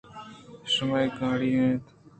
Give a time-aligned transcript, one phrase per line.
[0.63, 1.83] اے شمئے گاڑی اِنت